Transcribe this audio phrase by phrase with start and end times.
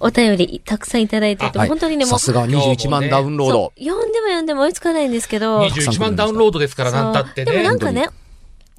[0.00, 3.72] お便りたくさんいただいてて、はい本当にね、もう、さすが21万ダウンロード。
[3.78, 7.76] 読んでも読んでも追いつかないんですけど、21万ダウンロードですから、なんたってそうでもなね。
[7.76, 8.08] んかね、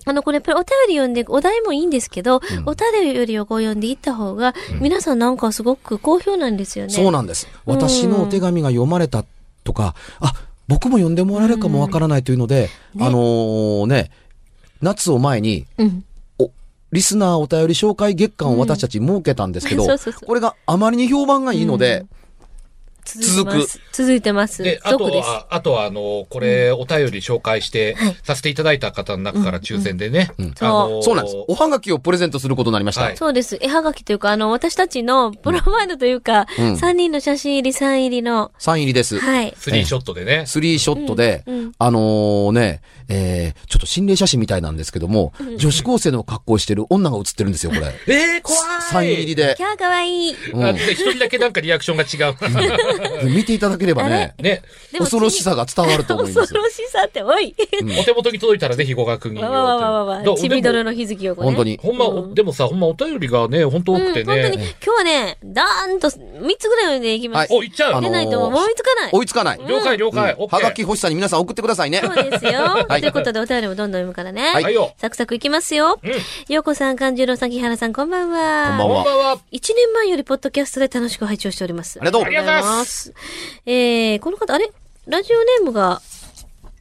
[0.05, 6.93] あの、これやっぱりお便り読んで、お題もいいんですけど、お便りをこう読んでいった方が、皆さんなんかすごく好評なんですよね。
[6.93, 7.47] そうなんです。
[7.65, 9.25] 私のお手紙が読まれた
[9.63, 10.33] とか、あ、
[10.67, 14.09] 僕も読んでもらえるかもわからないというので、ねあのーね、
[14.81, 16.03] 夏を前に、うん。
[16.91, 19.85] リスナーお便り紹介月間を私たち設けたんですけど、
[20.25, 22.05] これがあまりに評判がいいので、
[23.03, 23.79] 続いてます。
[23.91, 24.63] 続いてます。
[24.63, 25.03] で、あと。
[25.05, 30.31] は、あとは、あの、これ、お便り紹介してはい、させていただいた方の中から抽選でね。
[30.37, 31.37] うんあのそうなんです。
[31.47, 33.01] おはがきをプレゼントすることになりました。
[33.01, 33.57] はいそうです。
[33.61, 39.19] 絵はがきというか、あの、私たちのプロマイドというか、うん3人の写真入り、3入りの、サイン入りです。
[39.19, 39.53] はい。
[39.57, 40.45] スリーショットでね。
[40.45, 47.93] スリーショットで、うんうんあのーね、えー、ちょっと心霊写真みたいなんですけども、女子高生の格好をしてる女が写ってるんですよ、これ。
[48.07, 49.63] えー、怖いサイン入りでキ。
[49.63, 50.35] ャーかわいい。
[50.53, 52.35] うんあで一人だけなんかリアクションが違う。
[53.23, 54.61] 見ていただければね、ね。
[54.97, 56.57] 恐ろしさが伝わると思います恐。
[56.57, 57.55] ろしさって、おい。
[57.99, 59.51] お手元に届いたらぜひご確認を。
[59.51, 61.43] わわわわわちびどろの日月をね。
[61.43, 61.79] 本当に。
[61.81, 64.75] ほんま、うんでもさ、ほんまお便りがね、本当多うん、くて本当に、ね。
[64.83, 67.53] 今日はね、だーんと3つぐらいでいきます。
[67.53, 68.39] お、いっちゃう、あの出ないと。
[68.49, 69.09] もう追いつかない。
[69.11, 69.59] 追いつかない。
[69.67, 70.35] 了解了解。
[70.37, 72.01] はがき欲しさに皆さん送ってくださいね。
[72.03, 72.51] そうですよ。
[72.87, 74.51] はいということで、お便りもどんどん読むからね。
[74.53, 74.75] はい。
[74.97, 75.99] サクサクいきますよ。
[76.03, 76.53] うん。
[76.53, 78.77] ようこさん、勘十郎さん、木原さん、こんばんは。
[78.79, 79.37] こんばんはこんばんは。
[79.51, 81.99] 一年前よりポッドキャストで楽しく拝聴しております。
[82.01, 82.80] ありがとうありがとうございます。
[83.65, 84.71] えー、この方、あれ？
[85.07, 86.01] ラジオネームが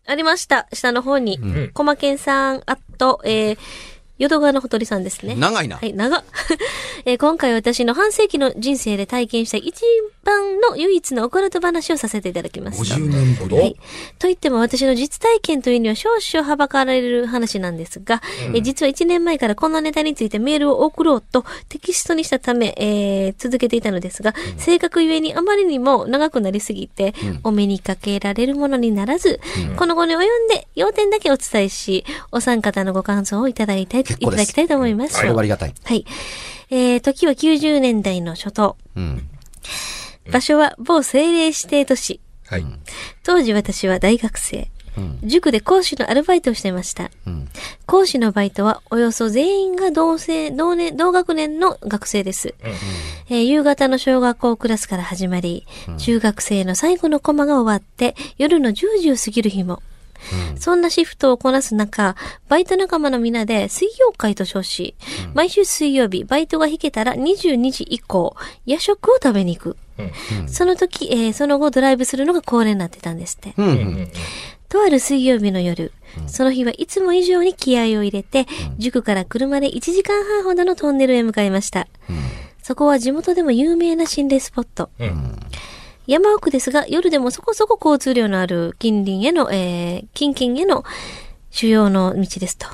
[0.06, 0.68] ありました。
[0.72, 1.36] 下の方に。
[1.36, 3.58] んコマケンさん、あと、えー、
[4.20, 5.34] 淀川のほとりさんですね。
[5.34, 5.86] 長いなは。
[5.86, 6.24] い、長っ。
[7.06, 9.82] えー今回私の半世紀の人生で体験した一
[10.22, 12.96] 番の唯一のオカルト話をさせていただきました。
[12.96, 13.56] 50年ぶり。
[13.56, 13.76] はい。
[14.18, 18.20] と言っても私の実体験というには少々はばかられる話なんですが、
[18.54, 29.40] え実は1年前からこのネタについてメールを送ろうとテキストにしたため、えー続けていたのですが、正確ゆえにあまりにも長くなりすぎて、お目にかけられるものにならず、
[29.76, 35.14] この後に及んで要点だけお伝えし、お三方のご感想をいただいたい、い結構ですただきたいと思います。
[35.14, 35.74] それはありがたい。
[35.84, 36.04] はい。
[36.70, 38.76] えー、時は90年代の初頭。
[38.96, 39.28] うん。
[40.30, 42.20] 場所は某政令指定都市。
[42.46, 42.64] はい。
[43.22, 44.70] 当時私は大学生。
[44.96, 45.18] うん。
[45.24, 47.10] 塾で講師のアルバイトをしていました。
[47.26, 47.48] うん。
[47.86, 52.54] 講師のバイトはおよそ全員が同生、同年、同学年の学生です。
[53.28, 55.66] えー夕方の小学校クラスから始まり、
[55.98, 59.82] 中学生の最後のコマが終わって、夜の10時を過ぎる日も。
[60.58, 62.16] そんなシフトをこなす中、
[62.48, 64.94] バイト仲間の皆で水曜会と称し、
[65.34, 68.36] 毎週水曜日、バイトが引けたら22時以降、
[68.66, 69.76] 夜食を食べに行く。
[70.46, 73.54] その時、えーその後ドライブするのが恒例になってたんですって。
[73.56, 73.66] うん。
[73.66, 74.08] うん。
[74.68, 75.92] とある水曜日の夜、
[76.26, 78.46] その日はいつも以上に気合を入れて、
[78.78, 81.88] 塾から車で1時間半ほどのトンネルへ向かいました。
[82.62, 84.90] そこは地元でも有名な心霊スポット。
[86.06, 86.12] うん。
[86.12, 90.84] 山奥ですが、夜でもそこそこ交通量のある近隣への、えー、近々への
[91.50, 92.66] 主要の道ですと。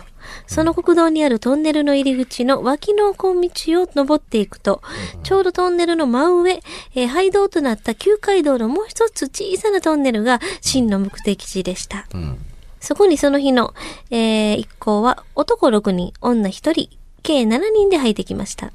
[0.46, 3.50] その国道にあるトンネルの入り口の脇の小道
[3.82, 4.82] を登っていくと、
[5.22, 6.60] ちょうどトンネルの真上、
[6.94, 12.06] えー廃道となった旧街道のもう一つ小さなトンネルが真の目的地でした。
[12.14, 12.38] うん。
[12.80, 13.74] そこにその日の、
[14.10, 16.90] えー一行は男6人、女1人、
[17.26, 18.72] 計7人で入ってきました。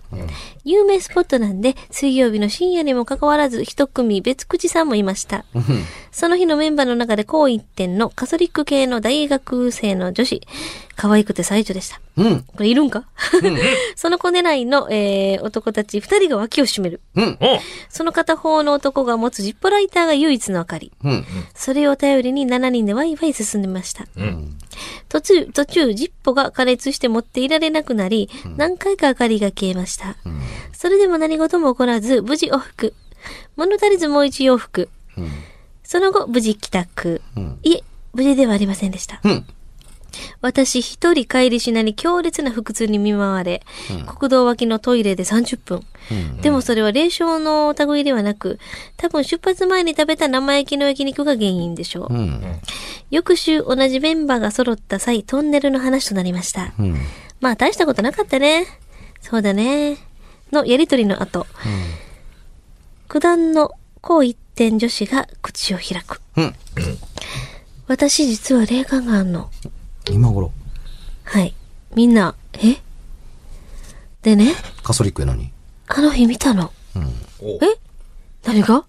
[0.63, 5.45] 有名スポットなんで、水曜日の深夜にもかかわらず、一組別口さんもいました。
[6.12, 10.41] その日のメンバーの中で高一点のカソリック系の大学生の女子、
[10.95, 12.01] 可愛くて最女でした。
[12.17, 12.41] うん。
[12.41, 13.06] これいるんか、
[13.95, 17.00] その子狙いの、えー男たち二人が脇を締める。
[17.16, 17.38] うん。
[17.39, 20.91] おその片方の男が持つジッポライターが唯一の明かり。
[21.03, 21.25] うん。
[21.56, 24.06] それを頼りに7人でワイワイ進んでました。
[24.96, 25.03] うん。
[25.09, 30.18] 途中、途中、ジッポが加熱して持っていられなくなり、何回か明かりが消えました。
[30.74, 32.94] それでも何事も起こらず、無事往復。
[33.56, 34.90] 物足りずもう一往復。
[35.84, 37.22] その後、無事帰宅。
[37.38, 39.22] んいえ、無事ではありませんでした。
[40.14, 40.36] うん。
[40.42, 43.63] 私一人帰りしなに強烈な腹痛に見舞われ、
[44.18, 45.84] 国道脇のトイレで30分。
[46.42, 48.60] でもそれは霊障の類ではなく、
[48.98, 52.13] 多分出発前に食べた生焼きの焼肉が原因でしょう。
[52.13, 52.42] うん。
[53.10, 56.74] 翌週同じメンバーが揃った際、トンネルの話となりました。
[56.80, 56.96] うん。
[57.40, 58.66] まあ大したことなかったね。
[59.22, 59.98] そうだね。
[60.52, 61.48] のやりとりの後、
[63.07, 63.72] 九段の
[64.02, 66.22] 高一点女子が口を開く。
[66.36, 66.56] うん。
[67.88, 69.50] 私実は霊感があんの。
[70.09, 70.51] 今頃、
[71.24, 71.53] はい。
[71.95, 72.77] みんな、え？
[74.21, 74.53] でね、
[74.83, 75.51] カソリックやのに。
[75.88, 76.71] あの日見たの。
[77.42, 77.77] おえ？
[78.45, 78.86] 何が？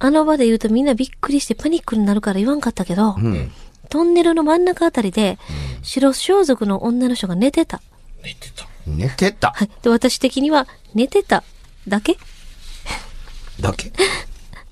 [0.00, 3.50] あの場で言うとみんなびっくりしてパニックになるから言わんかったけど、うん。
[3.88, 5.38] トンネルの真ん中あたりで、
[5.82, 7.80] 白装束の女の人が寝てた。
[8.22, 8.68] 寝てた。
[8.86, 9.52] 寝てた。
[9.52, 9.70] はい。
[9.82, 11.42] で、私的には、寝てた。
[11.86, 12.18] だけ
[13.60, 13.92] だけ？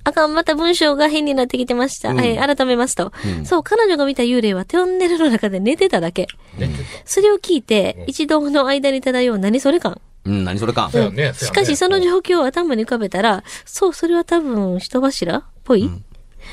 [0.08, 2.11] あかん、また文章が変になってきてました。
[2.11, 3.12] うんはい、改めますと。
[3.44, 6.29] そう、彼女が見た幽霊はトンネルの中で寝てただけ。
[6.56, 6.75] 寝て
[7.05, 10.00] それを聞いて、一度の間に漂う何それ感？
[10.25, 11.35] うん、何それかうやね。
[11.35, 15.91] しかしその状況を頭に浮かべたら、そう、それは多分人柱っぽい、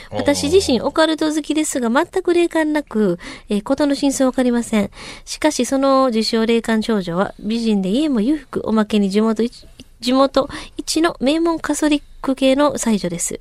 [0.10, 3.20] 私自身オカルト好きですが、全く霊感なく、
[3.50, 4.90] えーことの真相わかりません。
[5.26, 9.68] しかし、その自称霊感長女は、美人で家も裕福、おまけに地元一、
[10.04, 13.40] 地元一の名門カソリック系の才女です。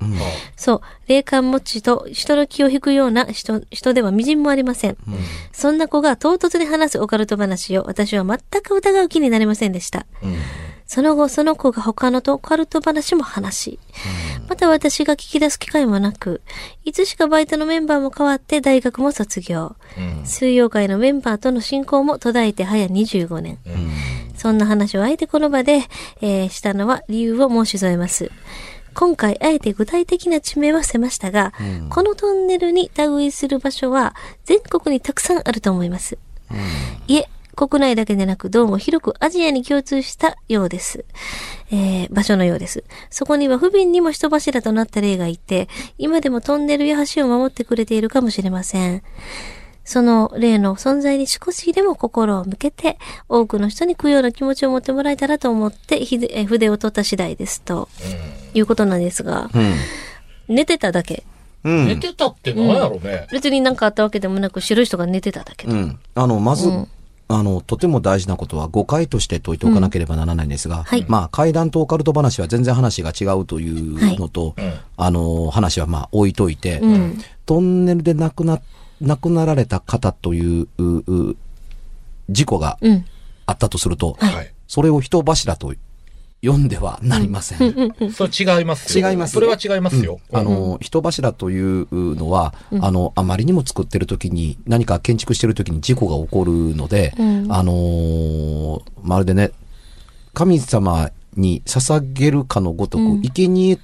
[0.55, 4.97] そう、霊感持ちと人の気を引くような人、人では微塵もありません。
[5.51, 10.05] そんな子が唐突に話すオカルト話を私は全く疑う気になりませんでした。
[10.85, 13.79] その後、その子が他のオカルト話も話し、
[14.47, 16.41] また私が聞き出す機会もなく、
[16.83, 19.75] いつしかバイトのメンバーも変わって大学も卒業。
[20.25, 23.57] 水曜会のメンバーとの進行も途絶えて早25年。
[24.43, 25.83] そんな話をあえてこの場で、
[26.19, 28.29] えーしたのは理由を申し添えます。
[28.93, 31.53] 今回、あえて具体的な地名は伏せましたが、
[31.89, 34.13] このトンネルに類する場所は
[34.43, 36.17] 全国にたくさんあると思います。
[37.07, 41.05] いえ、国内だけでなく、どうも広くアジアに共通したようです。
[41.71, 42.83] えー場所のようです。
[43.09, 49.03] そこには不憫にも人柱となった霊がいて、今でもトンネルや橋を守ってくれているかもしれません。
[49.85, 52.97] その霊の存在に少しでも心を向けて、
[53.27, 56.03] 多くの人に供養の気持ちを持ってもらえたらと思って、
[56.45, 57.61] 筆を取った次第です。
[57.61, 57.89] と
[58.53, 60.55] いうことなんですが、うん。
[60.55, 61.23] 寝てただけ。
[61.63, 61.87] うん。
[61.87, 63.27] 寝てたって何やろね。
[63.31, 65.67] 別になんかあったわけでもなく、白い人が寝てただけ。
[65.67, 65.99] うん。
[66.15, 66.87] あの、まず、うん
[67.29, 77.17] あの、とても大事なことは誤解として解いておかなければならないんですが、はいまあ、怪談とオカルト話は全然話が違うというのと、はいうんあの、話はまあ置いといて、うん。
[77.45, 78.61] トンネルで亡くな、
[79.03, 80.97] 亡くなられた方という、う
[81.29, 81.35] う
[82.29, 83.05] 事故がうん。
[83.45, 84.53] あったとすると、はい。
[84.67, 85.73] それを人柱と
[86.41, 87.93] 読んではなりません。
[88.11, 89.09] それ違いますよ。
[89.09, 90.19] 違いますそれは違いますよ。
[90.31, 99.51] あの、人柱というのは、あの、あまりにも作ってる時に、何か建築してる時に事故が起こるので、うんあのーまるでね、
[100.33, 103.77] 神様に捧げるかのごとく、うん生贄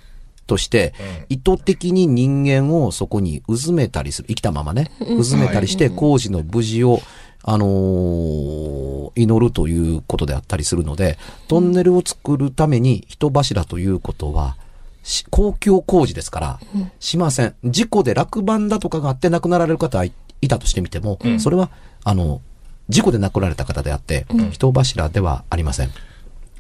[0.49, 0.93] として、
[1.29, 6.99] 意図的に人間をそこにうずめたりする、生きたままね、うずめたりして、工事の無事を、
[7.43, 11.17] あのー祈るということであったりするので、
[11.47, 14.55] トンネルを作るために人柱ということは、
[15.03, 16.59] し公共工事ですから、
[16.99, 17.55] しません。
[17.63, 21.69] 事故で落盤だとかがあって亡くなられる方はいいたとしてみても、それは、
[22.03, 22.41] あの、
[22.87, 25.91] 事故で亡くなられた方であって、人柱ではありません。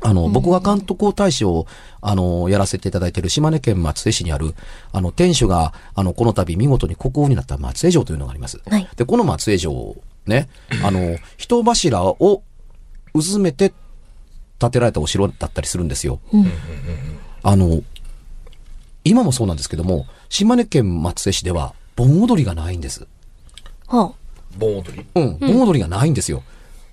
[0.01, 1.67] あの、僕が監督大使を、
[2.01, 4.55] あの、やらせていただいている島根県松江市にある、
[4.93, 8.61] あの、店主が、あの、この度見事に国宝になった松江城というのがあります。
[8.65, 10.47] はいで、この松江城、ね、
[10.83, 12.43] あの、人柱を
[13.13, 13.73] うずめて
[14.59, 16.19] 建てられたお城だったりするんですよ。
[17.43, 17.81] あの、
[19.03, 23.07] 今もそうなんですけども、島根県松江市では盆踊りがないんです。
[23.87, 24.13] は
[24.57, 25.05] 盆踊り？
[25.15, 26.43] うん、盆踊りがないんですよ。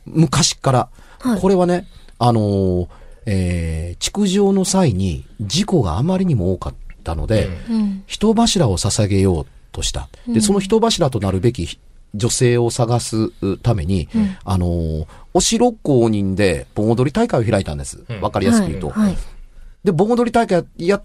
[0.07, 0.89] 昔から。
[1.19, 1.87] はいこれはね、
[2.19, 2.89] あのー
[3.27, 7.73] えー築城の際に事故があまりにも多かったので、あ。
[7.73, 8.03] うん。
[8.07, 10.09] 人柱を捧げようとした。
[10.29, 11.79] で、その人柱となるべき
[12.15, 14.09] 女性を探すために、
[14.45, 18.05] あのーお城公認で盆踊り大会を開いたんです。
[18.23, 18.91] わ、かりやすく言うと。
[18.91, 19.09] はい。
[19.09, 19.17] はい
[19.85, 21.01] で、盆踊り大会や、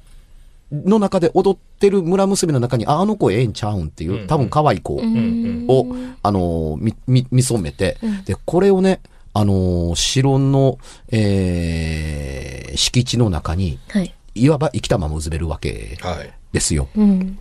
[0.71, 8.99] の中で踊ってる村娘の中に、ああの子ええんちゃうんっていう、多分可愛い子を、うんあのーみ、み、見初めて、うんで、これをね、
[9.33, 10.77] あのー城の、
[11.09, 14.13] えー敷地の中に、はい。
[14.33, 16.31] いわば生きたままうずめるわけはい。
[16.53, 16.87] ですよ。
[16.95, 17.37] うん。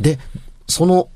[0.00, 0.18] で、
[0.68, 1.08] その、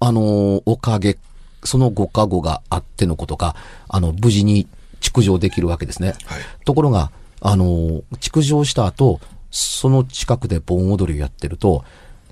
[0.00, 1.16] あのーおかげ、
[1.64, 3.54] そのご加護があってのことが、
[3.88, 4.66] あの、無事に
[5.00, 6.14] 築城できるわけですね。
[6.26, 6.40] はい。
[6.64, 9.20] ところが、あのー築城した後、
[9.52, 11.84] その近くで盆踊りをやってると、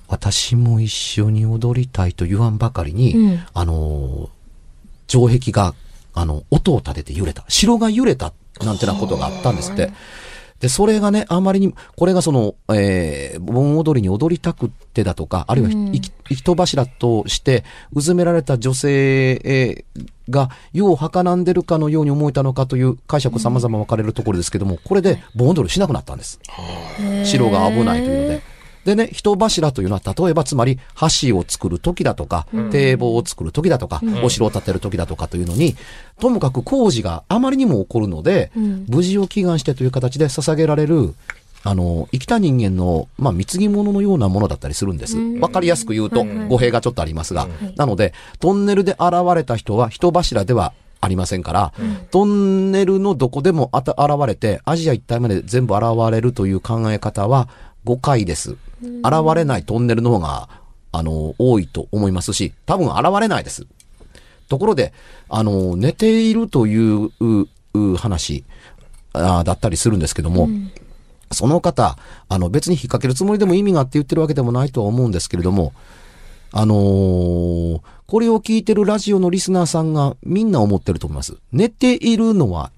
[0.09, 4.29] 私も一緒に踊りたいと言わんばかりに、うんあのー
[5.11, 5.75] 城壁が、
[6.21, 7.45] あの、音を立てて揺れた。
[7.49, 9.91] 城が揺れた、なんてなことがあったんですって。
[10.61, 15.93] で、それがね、あまりに、これがその、えー、盆踊りに踊りたくってだとか、あるいは、うん
[16.31, 26.39] 人柱として、うずめられた女性、えーが、世を儚んでるかのように思えたのかという解釈様々分かれるところですけども、これで盆踊りしなくなったんです。
[27.25, 28.58] 城が危ないというので。
[28.85, 30.79] でね、人柱というのは、例えばつまり
[31.23, 35.77] 橋を作る時だとか、堤防を作る時だとか、お城を建てる時だとかというのに、
[36.21, 38.87] ともかく工事があまりにも起こるので、うん。
[38.89, 41.15] 無事を祈願してという形で捧げられる、
[41.65, 45.19] あの、生きた人間の、まあ、貢ぎ物のようなものだったりするんです。
[45.19, 45.41] うん。
[45.41, 47.75] わかりやすく言うと、語弊がちょっとありますが、い。
[47.77, 51.73] なので、トンネルで現れた人は人柱ではありませんから、
[52.11, 57.49] トンネルのどこでもあた現れて、アジア一帯まで全部現れるという考え方は
[57.88, 58.50] 誤解です。
[58.83, 60.50] 現れないトンネルの方が、
[60.92, 63.66] あの、多いと思いますし、多分現れないです。
[64.49, 64.92] ところで、
[65.30, 68.45] あの、寝ているといううう話
[69.14, 70.50] あーだったりするんですけども、
[71.33, 71.97] その方、
[72.28, 75.73] あの別に引っ掛けるつもりでも意味があって言ってるわけでもないとは思うんですけれども、
[76.52, 81.37] あのーこれを聞いてるラジオのリスナーさんがみんな思ってると思います。
[81.52, 82.71] 寝ているのは、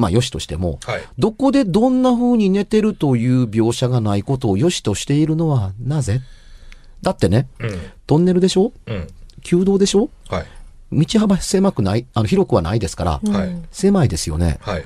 [0.00, 1.02] まあ良しとしても、はい。
[1.18, 6.20] どこでどんな風に寝てるという描写がないことを良しとしているのはなぜ？
[7.02, 7.80] だってね、うん。
[8.06, 8.72] トンネルでしょ？
[8.86, 9.06] うん。
[9.42, 10.10] 旧道でしょ？
[10.28, 10.46] はい。
[10.92, 13.62] 道幅狭くない、あの広くはないですから、はい。
[13.70, 14.58] 狭いですよね。
[14.62, 14.84] はい。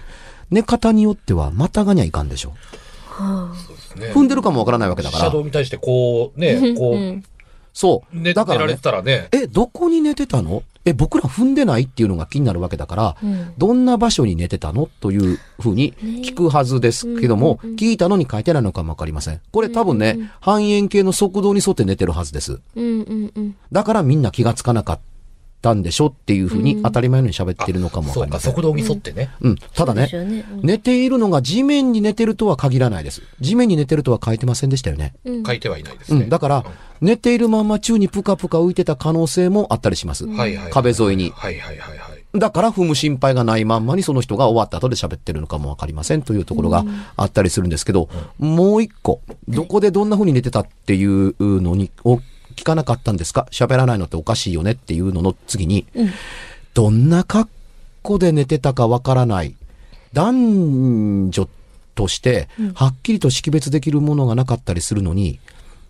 [0.51, 2.51] 寝方によってはまたがにはいかんでしょ？
[3.07, 3.55] はあ。
[3.97, 5.25] 踏んでるかもわからないわけだから。
[5.25, 7.23] 車道に対してこう、ね、こう、
[7.73, 8.17] そう。
[8.17, 8.55] 寝だた
[8.91, 10.63] らね、え、どこに寝てたの？
[10.87, 14.89] え、僕ら踏んでないっていうのが気になるわけだから、うんどんな場所に寝てたの？
[15.01, 19.41] というふうに聞くはずですけども、聞いたのに書いてないのかもわかりません。
[19.51, 22.61] これ多分ね、半円形の速度に沿って寝てるはずです。
[22.75, 23.57] うんうんうん。
[23.73, 25.03] だからみんな気がつかなかった
[25.73, 28.53] んでしょっていうふうに当たり前のように喋ってるのかもわそうか、かりません。
[28.53, 29.31] 速度に沿ってね。
[29.41, 29.57] うん。
[29.57, 33.23] ただねねうん寝ているのが地面に寝てるとは限らないです。
[33.41, 35.15] 地面に寝てるとは書いてませんでしたよね。
[35.25, 36.25] うん書いてはいないですね。
[36.25, 36.29] うん。
[36.29, 36.65] だから、
[37.01, 40.27] 寝ているまま宙にぷかぷか浮いてた可能性もあったりします。
[40.27, 40.57] はい。
[40.71, 41.31] 壁沿いに。
[41.31, 42.39] はいはいはいはい。
[42.39, 46.85] だから踏む心配がないまんまにその人が終わった後で喋ってるのかもわかりませんというところが
[47.17, 52.21] あったりするんですけど、もう一個、どこでどんな風に寝てたっていうのに、を
[52.57, 53.47] 聞かなかったんですか？
[53.51, 55.87] 喋らないのっておかしいよねっていうのの次に、
[56.75, 57.51] どんな格
[58.03, 59.55] 好で寝てたかわからない。
[60.13, 61.49] 男女
[61.95, 65.39] として、はっきりと識別できるものがなかったりするのに、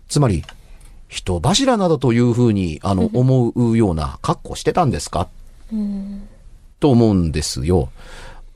[0.07, 0.43] つまり、
[1.07, 5.27] 人柱などというふうに、あの、思うような格好してたんですか？
[6.79, 7.89] と思うんですよ。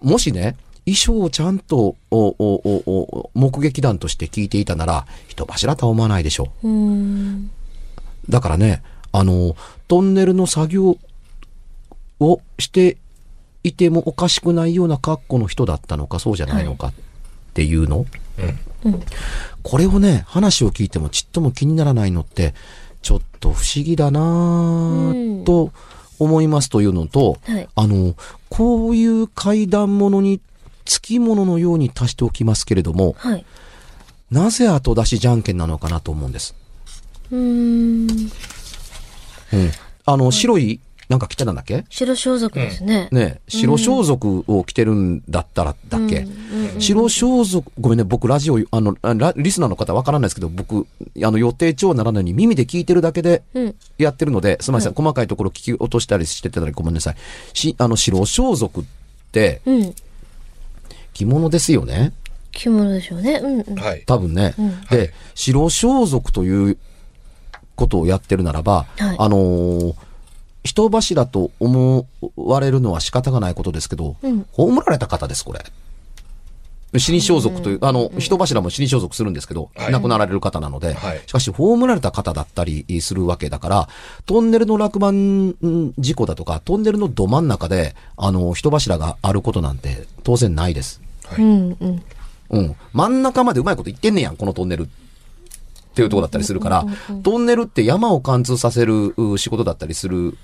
[0.02, 1.96] もしね、衣装をちゃんと、
[3.36, 6.68] 目撃談として聞いていたなら、人柱とは思わないでしょう。
[6.68, 7.52] うん。
[8.30, 9.56] だからね、あの、
[9.88, 10.98] トンネルの作業
[12.20, 12.98] をして
[13.64, 16.94] いてもおかしくないような格好の人だったのか、そうじゃないのかっ
[17.54, 18.06] ていうの？
[19.64, 22.54] これをね、話を聞いてもちっとも気にならないのって、
[23.02, 25.72] ちょっと不思議だなぁと
[26.20, 28.16] 思いますというのと、はいあの、
[28.50, 30.40] こういう怪談物に
[30.86, 33.46] つきもののように足しておきますけれども、はい。
[34.32, 36.56] なぜ後出しじゃんけんなのかなと思うんです。
[37.32, 38.10] うーん。
[38.10, 39.72] うん。
[40.06, 41.86] あの、白い、なんか着てたんだっけ？
[41.90, 43.10] 白装束ですね。
[43.12, 48.96] ね白装束を着てるんだったら、だっけ、うん白装束、ごめんね、僕ラジオ、あの、
[49.36, 50.86] リスナーの方わからないですけど、僕、
[51.24, 53.76] あの、予定調ならないように耳で聞いてるだけでうん。
[53.98, 57.16] やってるので、すみません、細かいところ聞き落としたりしてたらごめんなさい。
[57.54, 58.86] し、あの、白装束っ
[59.32, 59.96] てうん。
[61.14, 62.14] 着物ですよね？
[62.52, 63.42] 着物でしょうね。
[63.44, 63.76] うんうん。
[63.76, 64.04] はい。
[64.06, 64.54] 多分ね。
[64.90, 66.78] で、白装束という
[67.80, 69.96] ことをやってるならば、はいあのー
[70.66, 72.06] 人柱と思
[72.36, 75.64] われるのは仕方がないことですけど、うん葬られた方です、これ。
[77.00, 83.90] 死に装束という、あの、人柱も死に装束するんですけど、はい亡くなられる方なので、はいしかし、葬られた方だったりするわけだから、
[84.26, 91.02] トンネルの落盤ん事故だとか、トンネルのど真ん中で、あの、人柱があることなんて当然ないです。
[91.38, 92.04] うんうん。
[92.50, 92.76] うん。
[92.92, 94.84] 真ん中までうまいこと言ってんねやん、このトンネル。
[94.84, 94.88] っ
[96.00, 96.86] ていうところだったりするから、
[97.24, 100.38] トンネルって山を貫通させるう仕事だったりする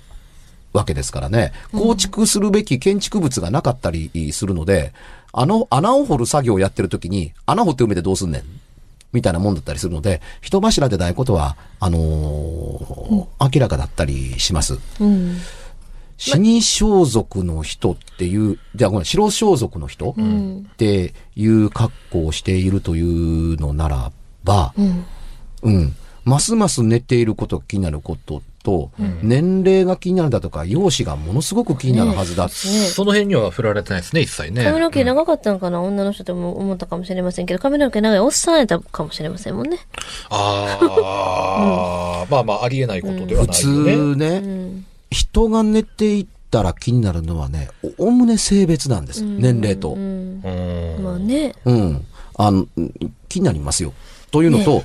[0.72, 4.92] わけですからね、構築するべき建築物がなかったりするので、
[5.32, 8.42] あの、穴を掘る作業をやってる時に、穴掘って埋めてどうすんねん？
[9.12, 14.78] みたいなもんだったりするので、人柱でないことは、あのー明らかだったりします。
[15.00, 15.38] うん。
[16.18, 25.04] 死に装束の人っていう、じゃあごめん、白装束の人、んっていう格好をしているというのならば、うん。
[25.66, 25.96] うん。
[26.24, 28.90] ますます寝ていることが気になることと、
[29.22, 32.46] 年齢が気になるだとか、容姿がものすごく気になるはずだ。
[32.46, 34.64] ねその辺には振られてないですね、一切ね。
[34.64, 39.78] 髪の毛長かったのかな、女の人とも思ったかもしれませんけど、髪の毛長いおっさんやったかもしれませんもんね。
[40.28, 44.16] ああ、まあまあ、ありえないことでは普ないよね。
[44.16, 44.86] 通ね、うん。
[45.12, 47.68] 人が寝ていったら気になるのはね、
[47.98, 49.22] おおむね性別なんです。
[49.22, 49.92] 年齢と。
[49.92, 50.40] うん。
[50.42, 51.04] うん。
[51.04, 51.54] まあね。
[51.64, 52.04] うん。
[52.36, 52.92] あの、うん
[53.28, 53.92] 気になりますよ。
[54.30, 54.82] というのと、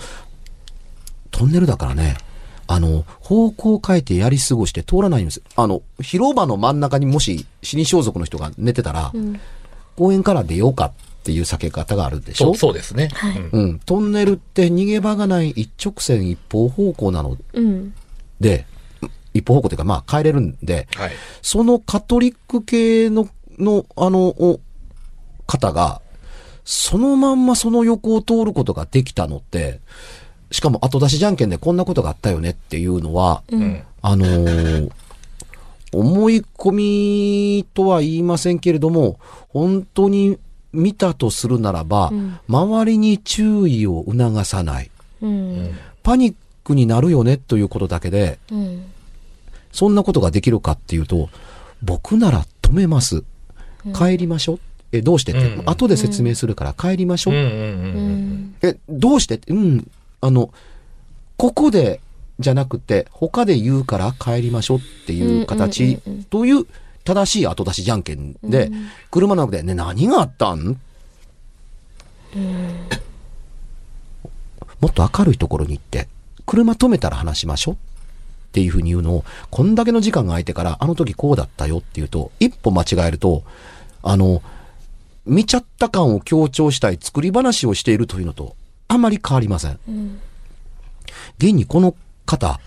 [1.32, 2.18] トンネルだからね、
[2.68, 5.42] あの、方向を変えてやり過ごして通らないんです。
[5.56, 9.12] あの、広場の真ん中にもし死に装束の人が寝てたら、
[9.98, 10.92] 公園から出ようかっ
[11.24, 12.46] ていう避け方があるでしょ？
[12.46, 13.10] そう、そうですね。
[13.14, 13.80] はいうんうん。
[13.80, 17.94] トンネルって逃げ場がない一直線一方方向なのうん。
[18.40, 18.66] で、
[19.34, 21.12] 一歩方向というか、まあ、帰れるんで、はい。
[21.42, 23.28] そのカトリック系の、
[23.60, 24.60] の、あの、お
[25.46, 26.02] 方が、
[26.64, 29.80] そのまんまその横を通ることができたのって、
[30.52, 33.84] しかも後出しじゃんけんでこんなことがあったよねっていうのは、うん。
[34.02, 34.92] あのー
[35.94, 36.72] 思い込
[37.60, 40.38] みとは言いませんけれども、本当に
[40.72, 44.92] 見たとするならば、うん周りに注意を促さない。
[45.22, 45.78] うん。
[46.02, 48.86] パニックになるよねということだけで、うん。
[49.72, 51.30] そんなことができるかっていうと、
[51.84, 53.24] 僕なら止めます。
[53.94, 54.60] 帰りましょう。
[54.94, 57.34] え、どうしてって、うん後で説明するから帰りましょう。
[57.34, 59.92] え、どうしてって、うん、
[60.22, 60.54] あの、
[61.38, 62.02] ここで、
[62.40, 66.24] じゃなくて、他で言うから帰りましょうっていう形うんうんうんうん。
[66.24, 66.66] という
[67.04, 68.72] 正しい後出しじゃんけんで、
[69.12, 70.80] 車の中でね、何があったん。
[74.80, 76.08] もっと明るいところに行って、
[76.46, 77.78] 車止めたら話しましょうっ
[78.54, 83.44] ていうふうに言うのを、こんだけの時間が空いてから、あの時こうだったよっていうと、一歩間違えると、
[84.04, 84.42] あの、
[85.26, 88.56] 見ちゃった感を強調したい作り話をしているというのと、
[88.92, 89.80] あまり変わりません。
[91.38, 91.96] 現にこの
[92.26, 92.60] 方、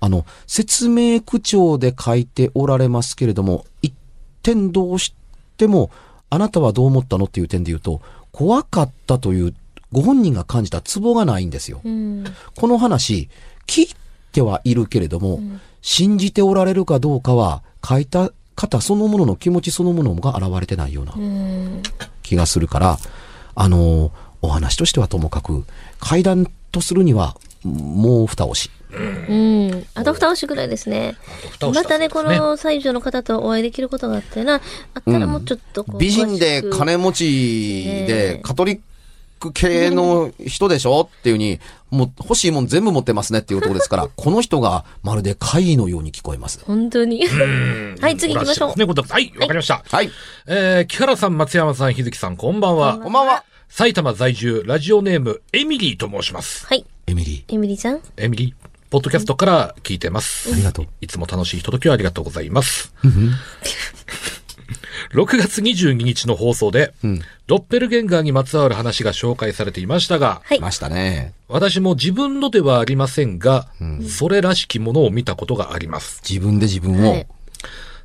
[0.00, 3.94] あの、説明口調で書いておられますけれども、一
[4.42, 5.14] 点どうし
[5.56, 5.90] ても、
[6.28, 8.02] あなたはどう思ったのっていう点で言うと、
[8.32, 9.54] 怖かったという、
[9.92, 11.80] ご本人が感じたツボがないんですよ。
[11.82, 12.24] うん。
[12.54, 13.30] この話、
[13.66, 13.88] 聞い
[14.32, 15.40] てはいるけれども、
[15.80, 21.14] 信じておられるかどうかは、書いた方そのものの気持ちそのものが現れてないような。
[22.22, 22.98] 気がするから、
[23.54, 24.12] あの
[24.42, 25.64] お話としてはともかく、
[26.00, 28.70] 会談とするには、もう蓋押し。
[28.92, 28.94] う
[29.34, 29.86] ん。
[29.94, 31.16] あと二押しぐらいですね。
[31.58, 38.80] たまたね、この西条の方とお会いできることがあってな、あったらもうちょっとこう、美人で金持ちねでえカトリッ
[39.40, 41.02] ク系の人でしょ？
[41.02, 46.60] っていうふうに、もう欲しいもん全部持ってますねっていうところですから、 この人がまるで怪異のように聞こえます。
[46.64, 47.24] 本当に。
[47.26, 48.78] はい、次行きましょう。
[48.78, 49.82] ね、ことはい、わかりました。
[49.88, 50.10] はい。
[50.46, 52.98] えー、木原さん、松山さん、日月さん、こんばんは。
[52.98, 53.44] こんばんは。
[53.74, 56.66] 埼玉在住、ラジオネーム、エミリーと申します。
[56.66, 58.02] はい、エミリエミリーちゃん。
[58.18, 60.50] エミリー、ポッドキャストから聞いてます。
[60.50, 60.88] ー、ありがとう。
[61.00, 62.92] いつも楽しいひとときをありがとうございます。
[65.14, 66.92] 6月22日の放送で、
[67.46, 71.32] ドッペルゲンガーにまつわる話が紹介されていましたが、はいましたね。
[71.48, 73.68] 私も自分のではありませんが、
[74.06, 76.20] それらしきものを見たことがあります。
[76.28, 77.10] 自分で自分を。
[77.10, 77.26] はい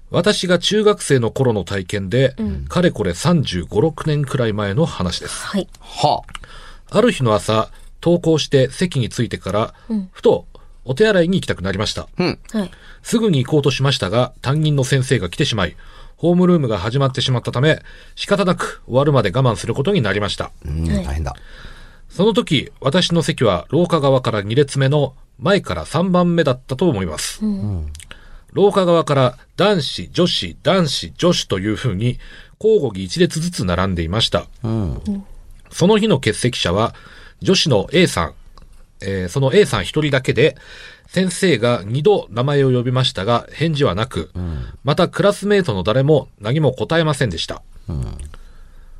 [0.10, 2.36] 私が中学生の頃の体験で、
[2.70, 5.46] かれこれ35、6年くらい前の話です。
[5.46, 5.68] はい。
[5.80, 6.24] は
[6.90, 7.70] ある日の朝、
[8.02, 9.74] 登校して席に着いてから、
[10.12, 10.46] ふと
[10.86, 12.08] お手洗いに行きたくなりました。
[12.18, 12.40] うん。
[12.52, 12.72] はい。
[13.04, 15.76] すぐに行こうとしましたが、担任の先生が来てしまい、
[16.16, 17.82] ホームルームが始まってしまったため、
[18.16, 20.52] 仕方なく終わるまで我慢することになりました。
[20.66, 21.36] うん、はい大変だ。
[22.10, 27.42] その時、私の席は廊下側から2列目の前から3番目だったと思います。
[28.58, 32.18] 廊下側から男子、女子、男子、女子という風に
[32.60, 34.48] 交互に1列ずつ並んでいました。
[34.64, 35.02] うん。
[35.70, 36.96] その日の欠席者は、
[37.40, 38.34] 女子の A さん、
[39.02, 40.58] えーその A さん一人だけで、
[41.08, 44.32] 先生が二度名前を呼びましたが、返事はなく、
[44.84, 47.62] またクラスメートの誰も何も答えませんでした。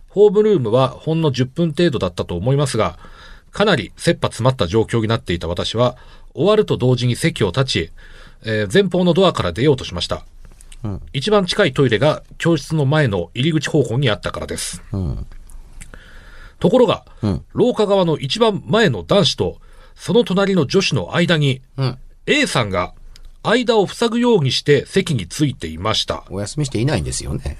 [0.10, 3.00] ホームルームはほんの10分程度だったと思いますが、
[3.52, 5.98] かなり切羽詰まった状況になっていた私は、
[6.36, 7.92] 終わると同時に席を立ち、
[8.48, 10.26] えー前方のドアから出ようとしました。
[11.12, 14.82] 一番近いトイレが教室の前の入り口方向にあったからです。
[14.94, 15.26] うん。
[16.60, 19.60] ところが、うん廊下側の一番前の男子と、
[19.96, 21.98] その隣の女子の間に、うん。
[22.26, 22.94] A さんが
[23.44, 26.24] 間を塞ぐようにして席についていました。
[26.30, 27.58] お休みしていないんですよね。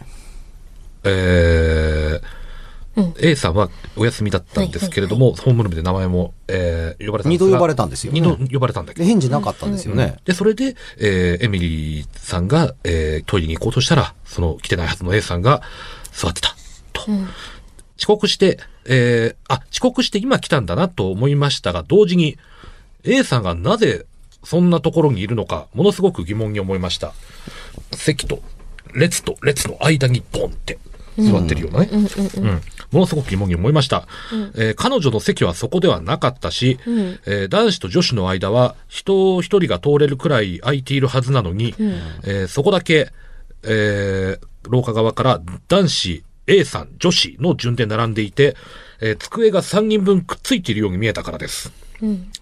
[1.04, 2.37] えー
[3.20, 9.10] A さんはお休みだったんですけれども、ホームルームで名前も、えー呼ばれたんですが二度呼ばれたんですよね二度呼ばれたんだけで、ど。
[9.10, 10.18] 返事なかったんですよね。
[10.26, 15.62] で、それで、えーエミリーさんが、えートイレに行こうとしたら、その来てないはずの A さんが
[16.12, 16.56] 座ってた。
[16.94, 17.04] と。
[18.00, 22.38] 遅刻して、えーあ、遅刻して今来たんだなと思いましたが、同時に
[23.04, 24.06] A さんがなぜ
[24.44, 27.14] そんなところにいるのか、ものすごく疑問に思いました。
[27.92, 28.42] 席と
[28.94, 30.80] 列と列の間にボンって
[31.18, 31.90] 座ってるようなね。
[32.38, 34.08] うんものすごく疑問に思いました、
[34.56, 36.80] えー彼女の席はそこではなかったし、
[37.26, 41.76] えー男子と女子の間は人一人が通れるくらい空いているはずなのに、
[42.24, 43.12] えーそこだけ、
[43.64, 48.56] えー廊下側から男子 A さん、女子の順で並んでいて、
[49.02, 51.72] えー机が3人分くっついているように見えたからです。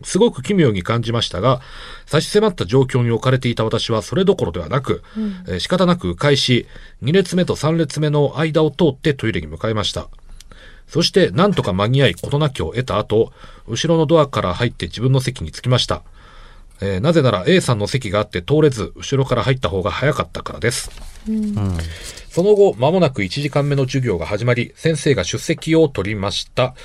[0.04, 1.62] すごく奇妙に感じましたが、
[2.06, 5.04] 差し迫った状況に置かれていた私はそれどころではなく、
[5.48, 6.66] えー仕方なく迂回し、
[7.04, 10.10] 2列目と3列目の間を通ってトイレに向かいました。
[10.88, 13.32] そして、なんとか間に合い事なきを得た後、
[13.68, 16.04] 後ろのドアから入って自分の席に着きました。
[16.82, 20.92] えーなぜなら A さんの席があって通れず、後ろから入った方が早かったからです。
[22.30, 26.76] その後、間もなく1時間目の授業が始まり、先生が出席を取りました。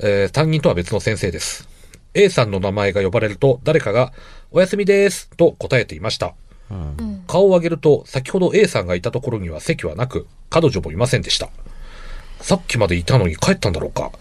[0.00, 1.73] えー担任とは別の先生です。
[2.14, 4.12] A さんの名前が呼ばれると、誰かが、
[4.52, 6.34] おやすみです、と答えていました。
[7.26, 11.50] 顔を上げると、先ほど A さんがいたところには席はなく、彼女もいませんでした。
[12.40, 14.12] さっきまでいたのに帰ったんだろうか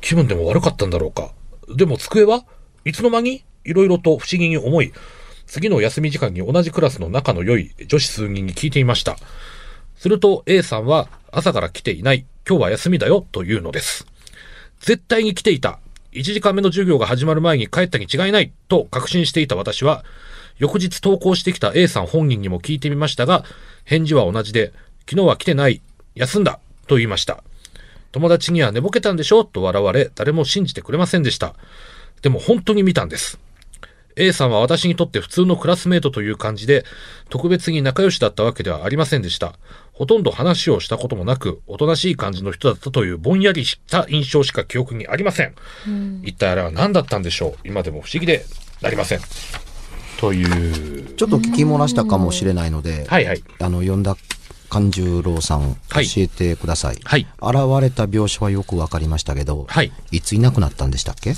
[0.00, 1.32] 気分でも悪かったんだろうか
[1.74, 2.44] でも机は
[2.84, 4.92] いつの間にいろいろと不思議に思い、
[5.46, 9.16] 次の休み時間に同じクラスの仲の良い女子数人に聞いていました。
[9.96, 12.24] すると A さんは朝から来ていない。
[12.48, 14.06] 今日は休みだよというのです。
[14.80, 15.78] 絶対に来ていた。
[16.12, 20.04] 1時間目の授業が始まる前に帰ったに違いないと確信していた私は、
[20.58, 23.44] 翌日投稿してきた A さん本人にも聞いてみましたが、
[23.84, 24.72] 返事は同じで、
[25.08, 25.80] 昨日は来てない。
[26.14, 26.60] 休んだ。
[26.86, 27.42] と言いました。
[28.12, 29.40] 友達には寝ぼけたんでしょ？
[29.40, 31.54] うと笑われ、誰も信じてくれませんでした。
[32.20, 33.40] でも本当に見たんです。
[34.14, 36.84] A さんは私にとって普通のクラスメートという感じで、
[37.30, 39.54] 特別に仲良しだったわけではありませんでした。
[40.02, 45.54] ほとんど話をしたこともなく、おとなしい感じの人だったというぼんやりした印象しか記憶にありません。
[46.24, 47.54] 一体あれは何だったんでしょう？
[47.62, 48.44] 今でも不思議で
[48.80, 49.20] なりません。
[50.18, 51.14] という。
[51.14, 53.44] ちょっと聞き漏らしたかもしれないので、はいはい。
[53.60, 54.16] あの、呼んだ
[54.70, 56.98] 勘十郎さん、はい教えてください。
[57.04, 57.28] はい。
[57.40, 59.92] 現れた描写はよくわかりましたけど、はい。
[60.10, 61.36] いついなくなったんでしたっけ？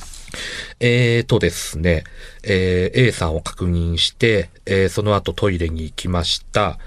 [0.80, 2.04] えーとですね、
[2.42, 6.78] えー A さんを確認して、えーその後トイレに行きました。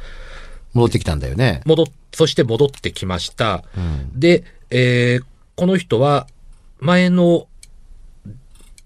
[0.74, 1.62] 戻ってきたんだよね。
[1.66, 3.64] 戻っ、そして戻ってきました。
[4.14, 5.26] で、えー
[5.56, 6.28] この人は
[6.80, 7.48] 前の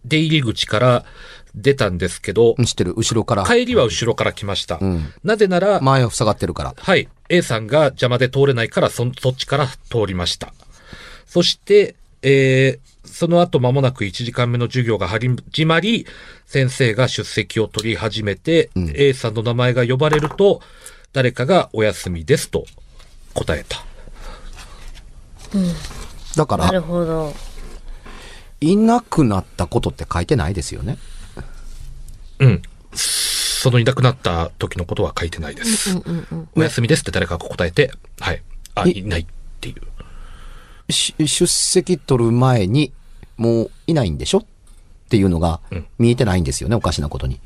[0.06, 1.06] 出入り口から
[1.54, 2.94] 出たんですけどう、ん知ってる？
[2.96, 3.44] 後ろから。
[3.46, 4.76] 帰りは後ろから来ました。
[4.78, 6.74] んなぜなら、前は塞がってるから。
[6.78, 7.10] はい。
[7.28, 10.54] A さんが邪魔で通れないから、そ、そっちから通りました。
[11.26, 15.28] そして、えーその後間もなく1時間目の授業が始
[15.65, 16.06] まり、
[16.46, 20.62] 先生が出席を取り始めて、A さんの名前が呼ばれると、
[21.13, 22.65] 誰かがお休みですと
[23.34, 23.84] 答えた。
[26.36, 27.34] だかなるら、ほど。
[28.62, 30.97] いなくなったことって書いてないですよね。
[32.39, 32.62] うん。
[32.93, 36.02] そのいなくなった時のことは書いてないです。
[36.56, 38.41] お休みですって誰かが答えて、はい。
[38.76, 39.26] あ、えいないっ
[39.60, 40.91] ていう。
[40.91, 42.93] し出席取る前に、
[43.38, 44.45] もういないんでしょっ
[45.10, 47.39] ていうのがうん見えてないんですよね、おかしなことに。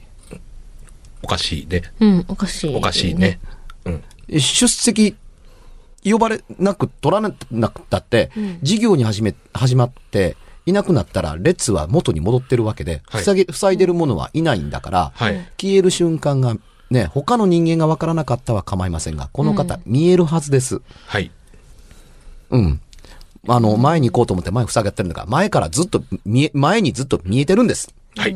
[1.23, 1.81] おかしいね。
[1.99, 2.75] うん、おかしい。
[2.75, 3.39] おかしいね。。
[3.85, 4.03] うん。
[4.39, 5.15] 出席、
[6.03, 7.31] 呼ばれなく取らな
[7.69, 15.35] くたって、授業に始め、始まって、いなくなったら列は元に戻ってるわけで、はい塞げ、塞いでるものはいないんだから、はい。
[15.61, 16.57] 消える瞬間が、
[16.89, 20.81] ね、他の人間がわからなかったは構いませんが、この方、見えるはずです。
[21.05, 21.31] はい。
[22.49, 22.81] うん。
[23.47, 27.93] あの、前に行こうと思って前塞がってるんだから、前からずっと見え、前にずっと見えてるんです。
[28.15, 28.35] はい。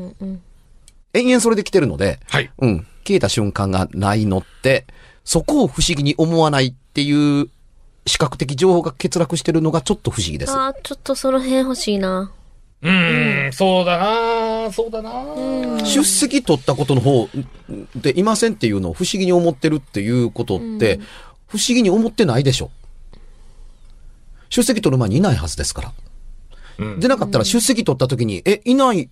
[1.14, 2.52] 延々それで来てるので、はい。
[2.60, 2.86] うん。
[3.08, 4.86] 消えた瞬間がないのって、
[5.30, 7.52] そこを不思議に思わないっていう
[8.08, 10.52] 視覚的情報が欠落してるのがちょっと不思議です。
[10.52, 12.32] ああ、ちょっとその辺欲しいな。
[12.82, 15.12] うーん、そうだなそうだな
[15.86, 17.30] 出席取ったことの方
[17.96, 21.00] でいませんっていうのを不思議に思ってるっていうことって、
[21.46, 22.72] 不思議に思ってないでしょ。
[24.50, 25.94] 出席取る前にいないはずですから。
[26.80, 29.08] うんでなかったら出席取った時に、え、いない、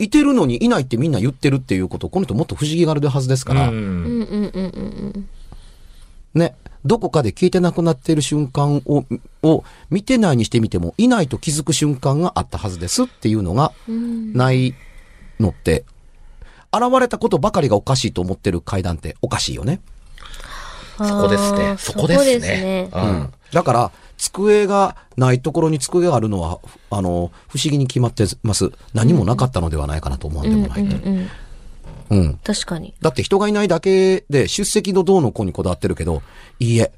[0.00, 4.74] いてるのにいないってみんな言ってるっていうこと、この人もっと不思議があるはずですから、うんうんうんうんうん
[5.14, 5.28] うん。
[6.36, 9.04] ね、どこかで消えてなくなっている瞬間を、
[9.42, 14.74] を見てないにしてみても、いないと気づく瞬間があったはずですっていうのが、ない
[15.40, 15.84] のって、
[16.72, 19.80] 現れたことばかりがおかしいと思ってる階段っておかしいよね。
[20.98, 21.76] そこですね。
[21.78, 22.24] そこですね。
[22.24, 26.58] そこですねうんだから、机がないところに机があるのは、
[26.90, 28.72] あの、不思議に決まってます。
[28.94, 30.82] 何もなかったのではないかなと思わんでもない。
[30.82, 31.28] うん
[32.10, 32.18] うん。
[32.18, 32.34] うん。
[32.44, 32.94] 確かに。
[33.00, 36.22] だって人がいないだけで出席のどうのこうにこだわってるけど、
[36.58, 36.92] いいえ、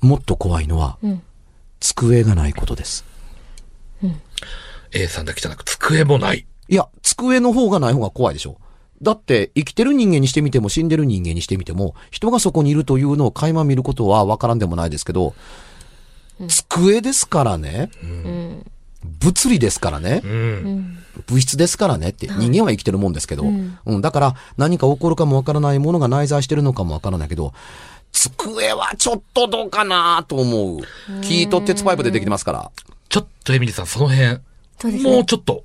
[0.00, 1.22] もっと怖いのは、うん。
[1.80, 3.04] 机がないことです。
[4.92, 6.46] A さんだけじゃなく机もない。
[6.68, 8.58] いや、机の方がない方が怖いでしょ。
[9.00, 15.34] だって、生きてる人間にしてみても死んでる人間にしてみても、人がそこにいるというのを垣間見ることはわからんでもないですけど、
[16.48, 18.70] 机ですからね、うん。
[19.04, 20.26] 物理ですからねう、。
[20.26, 20.34] うん
[20.78, 20.98] ん。
[21.26, 27.52] 物質ですからねって、人間は生きてるもんですけど、うん、だから何か起こるかもわからないものが内在してるのかもわからないけど、
[28.12, 30.80] 机はちょっとどうかなと思う。
[31.22, 32.70] 木と鉄パイプでできてますから。
[33.08, 34.38] ちょっとエミリーさん、その辺、
[34.78, 35.64] そうですねもうちょっと、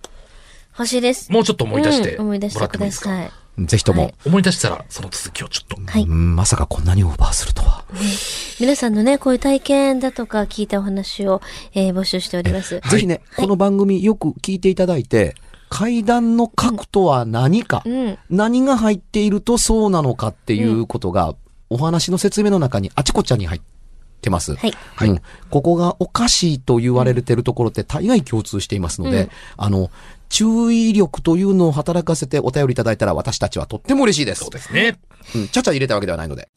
[0.77, 1.31] 欲しいです。
[1.31, 3.42] もうちょっと思い出してうん思い出しもらてくだってもいいですか、さい。
[3.59, 5.91] ぜひとも、はい思い出したら、その続きをちょっと。
[5.91, 6.03] はい。
[6.03, 7.83] うんまさかこんなにオーバーするとは。
[8.59, 11.41] 皆さんのね、こういう体験だとか聞いたお話を、
[11.73, 12.79] えー募集しております。
[12.79, 15.35] ぜひね、この番組よく聞いていただいて、
[15.69, 18.17] 階段の角とは何か、うん。
[18.29, 21.35] 何が入っているとそうなのかっていうことが、
[21.69, 23.61] お話の説明の中にあちこちに入っ
[24.21, 24.55] てます。
[24.55, 24.73] はい。
[25.01, 25.21] うん。
[25.49, 29.91] ここがおかしいと言われてるところって大概共通していますので、うんあの、
[30.33, 34.41] 注意力というのを働かせてお便りいただいたら私たちはとっても嬉しいです。
[34.41, 34.97] そうですね。
[35.35, 35.47] うん。
[35.47, 36.49] ちゃちゃ入れたわけではないので。